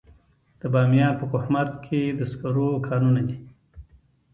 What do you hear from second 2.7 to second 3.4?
کانونه دي.